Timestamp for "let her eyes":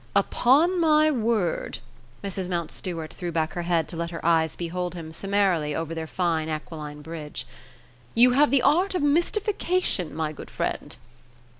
3.95-4.55